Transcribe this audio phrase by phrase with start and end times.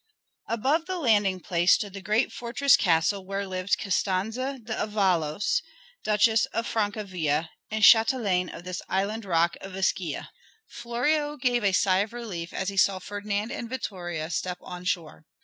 [0.49, 5.61] Above the landing place stood the great fortress castle where lived Costanza d' Avalos,
[6.03, 10.31] Duchess of Francavilla, and châtelaine of this island rock of Ischia.
[10.67, 15.27] Florio gave a sigh of relief as he saw Ferdinand and Vittoria step on shore.